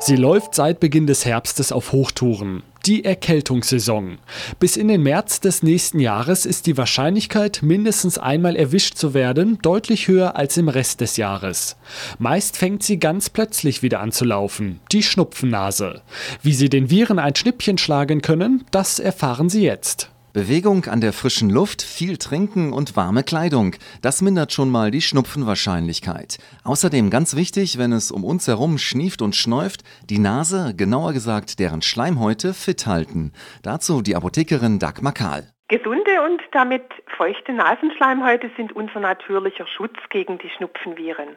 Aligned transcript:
Sie 0.00 0.14
läuft 0.14 0.54
seit 0.54 0.78
Beginn 0.78 1.08
des 1.08 1.24
Herbstes 1.24 1.72
auf 1.72 1.90
Hochtouren. 1.90 2.62
Die 2.86 3.04
Erkältungssaison. 3.04 4.18
Bis 4.60 4.76
in 4.76 4.86
den 4.88 5.02
März 5.02 5.40
des 5.40 5.64
nächsten 5.64 5.98
Jahres 5.98 6.46
ist 6.46 6.66
die 6.66 6.76
Wahrscheinlichkeit, 6.76 7.60
mindestens 7.62 8.16
einmal 8.16 8.54
erwischt 8.54 8.96
zu 8.96 9.12
werden, 9.12 9.58
deutlich 9.60 10.06
höher 10.06 10.36
als 10.36 10.56
im 10.56 10.68
Rest 10.68 11.00
des 11.00 11.16
Jahres. 11.16 11.76
Meist 12.18 12.56
fängt 12.56 12.84
sie 12.84 12.98
ganz 12.98 13.28
plötzlich 13.28 13.82
wieder 13.82 14.00
an 14.00 14.12
zu 14.12 14.24
laufen, 14.24 14.80
die 14.92 15.02
Schnupfennase. 15.02 16.00
Wie 16.42 16.54
Sie 16.54 16.68
den 16.68 16.90
Viren 16.90 17.18
ein 17.18 17.34
Schnippchen 17.34 17.76
schlagen 17.76 18.22
können, 18.22 18.64
das 18.70 19.00
erfahren 19.00 19.48
Sie 19.48 19.62
jetzt. 19.62 20.10
Bewegung 20.38 20.84
an 20.84 21.00
der 21.00 21.12
frischen 21.12 21.50
Luft, 21.50 21.82
viel 21.82 22.16
Trinken 22.16 22.72
und 22.72 22.94
warme 22.94 23.24
Kleidung. 23.24 23.74
Das 24.02 24.22
mindert 24.22 24.52
schon 24.52 24.70
mal 24.70 24.92
die 24.92 25.00
Schnupfenwahrscheinlichkeit. 25.00 26.38
Außerdem 26.62 27.10
ganz 27.10 27.34
wichtig, 27.34 27.76
wenn 27.76 27.90
es 27.90 28.12
um 28.12 28.22
uns 28.22 28.46
herum 28.46 28.78
schnieft 28.78 29.20
und 29.20 29.34
schnäuft, 29.34 29.82
die 30.08 30.20
Nase, 30.20 30.74
genauer 30.76 31.12
gesagt 31.12 31.58
deren 31.58 31.82
Schleimhäute, 31.82 32.54
fit 32.54 32.86
halten. 32.86 33.32
Dazu 33.64 34.00
die 34.00 34.14
Apothekerin 34.14 34.78
Dagmar 34.78 35.12
Kahl. 35.12 35.48
Gesunde 35.66 36.22
und 36.24 36.40
damit 36.52 36.84
feuchte 37.16 37.52
Nasenschleimhäute 37.52 38.48
sind 38.56 38.76
unser 38.76 39.00
natürlicher 39.00 39.66
Schutz 39.66 39.98
gegen 40.08 40.38
die 40.38 40.50
Schnupfenviren. 40.50 41.30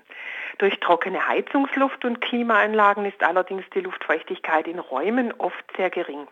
Durch 0.59 0.79
trockene 0.79 1.27
Heizungsluft 1.27 2.05
und 2.05 2.21
Klimaanlagen 2.21 3.05
ist 3.05 3.23
allerdings 3.23 3.63
die 3.73 3.79
Luftfeuchtigkeit 3.79 4.67
in 4.67 4.77
Räumen 4.77 5.33
oft 5.39 5.65
sehr 5.75 5.89
gering. 5.89 6.27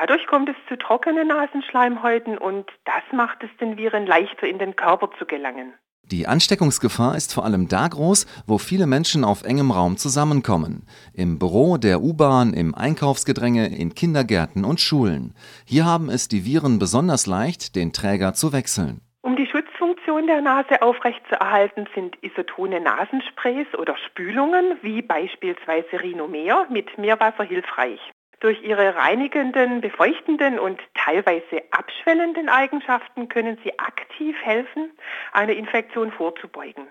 Dadurch 0.00 0.28
kommt 0.28 0.48
es 0.48 0.54
zu 0.68 0.78
trockenen 0.78 1.26
Nasenschleimhäuten 1.26 2.38
und 2.38 2.70
das 2.84 3.02
macht 3.10 3.42
es 3.42 3.50
den 3.60 3.76
Viren 3.76 4.06
leichter 4.06 4.46
in 4.46 4.60
den 4.60 4.76
Körper 4.76 5.10
zu 5.18 5.26
gelangen. 5.26 5.74
Die 6.04 6.28
Ansteckungsgefahr 6.28 7.16
ist 7.16 7.34
vor 7.34 7.44
allem 7.44 7.66
da 7.66 7.88
groß, 7.88 8.26
wo 8.46 8.58
viele 8.58 8.86
Menschen 8.86 9.24
auf 9.24 9.42
engem 9.42 9.72
Raum 9.72 9.96
zusammenkommen. 9.96 10.86
Im 11.14 11.40
Büro, 11.40 11.78
der 11.78 12.00
U-Bahn, 12.00 12.54
im 12.54 12.76
Einkaufsgedränge, 12.76 13.76
in 13.76 13.92
Kindergärten 13.92 14.64
und 14.64 14.80
Schulen. 14.80 15.34
Hier 15.66 15.84
haben 15.84 16.10
es 16.10 16.28
die 16.28 16.44
Viren 16.44 16.78
besonders 16.78 17.26
leicht, 17.26 17.74
den 17.74 17.92
Träger 17.92 18.34
zu 18.34 18.52
wechseln. 18.52 19.00
Um 19.22 19.34
die 19.34 19.48
Schutzfunktion 19.48 20.28
der 20.28 20.42
Nase 20.42 20.80
aufrechtzuerhalten, 20.80 21.88
sind 21.96 22.16
isotone 22.22 22.80
Nasensprays 22.80 23.66
oder 23.76 23.96
Spülungen 24.06 24.76
wie 24.80 25.02
beispielsweise 25.02 26.00
Rhinomer 26.00 26.68
mit 26.70 26.96
Meerwasser 26.98 27.42
hilfreich. 27.42 27.98
Durch 28.40 28.62
ihre 28.62 28.94
reinigenden, 28.94 29.80
befeuchtenden 29.80 30.58
und 30.60 30.80
teilweise 30.94 31.62
abschwellenden 31.72 32.48
Eigenschaften 32.48 33.28
können 33.28 33.58
sie 33.64 33.76
aktiv 33.78 34.36
helfen, 34.42 34.92
eine 35.32 35.54
Infektion 35.54 36.12
vorzubeugen. 36.12 36.86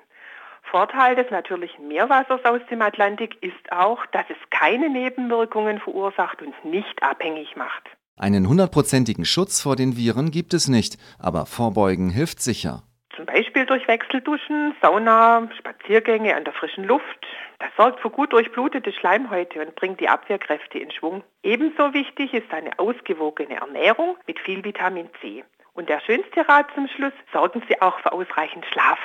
Vorteil 0.64 1.16
des 1.16 1.32
natürlichen 1.32 1.88
Meerwassers 1.88 2.44
aus 2.44 2.60
dem 2.70 2.82
Atlantik 2.82 3.42
ist 3.42 3.72
auch, 3.72 4.06
dass 4.08 4.26
es 4.30 4.38
keine 4.50 4.90
Nebenwirkungen 4.90 5.80
verursacht 5.80 6.42
und 6.42 6.54
nicht 6.66 7.02
abhängig 7.02 7.56
macht. 7.56 7.84
Einen 8.18 8.50
hundertprozentigen 8.50 9.26
Schutz 9.26 9.62
vor 9.62 9.76
den 9.76 9.96
Viren 9.96 10.32
gibt 10.32 10.54
es 10.54 10.68
nicht, 10.68 10.98
aber 11.20 11.46
Vorbeugen 11.46 12.10
hilft 12.10 12.42
sicher. 12.42 12.84
Beispiel 13.28 13.68
durch 13.68 13.88
Wechselduschen, 13.88 14.76
Sauna, 14.82 15.48
Spaziergänge 15.60 16.36
an 16.36 16.46
der 16.46 16.54
frischen 16.54 16.86
Luft, 16.86 17.28
das 17.60 17.70
sorgt 17.78 18.00
für 18.00 18.10
gut 18.10 18.34
durchblutete 18.34 18.92
Schleimhäute 18.92 19.62
und 19.62 19.76
bringt 19.76 20.00
die 20.00 20.10
Abwehrkräfte 20.10 20.80
in 20.80 20.92
Schwung. 20.92 21.24
Ebenso 21.44 21.94
wichtig 21.94 22.34
ist 22.34 22.52
eine 22.52 22.80
ausgewogene 22.80 23.58
Ernährung 23.58 24.18
mit 24.26 24.40
viel 24.40 24.64
Vitamin 24.64 25.10
C. 25.22 25.44
Und 25.74 25.90
der 25.90 26.00
schönste 26.02 26.48
Rat 26.50 26.68
zum 26.74 26.88
Schluss, 26.88 27.14
sorgen 27.32 27.62
Sie 27.68 27.80
auch 27.82 28.00
für 28.00 28.12
ausreichend 28.12 28.66
Schlaf. 28.66 28.98